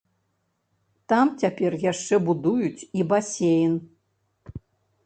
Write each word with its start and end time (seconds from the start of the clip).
Там 1.13 1.25
цяпер 1.45 1.77
яшчэ 1.91 2.15
будуюць 2.31 2.81
і 3.01 3.07
басейн. 3.13 3.79